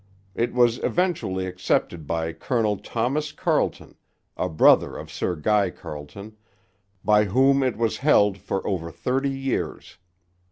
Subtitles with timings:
[0.33, 3.93] It was eventually accepted by Colonel Thomas Carleton,
[4.35, 6.35] a brother of Sir Guy Carleton,
[7.05, 9.99] by whom it was held for over thirty years.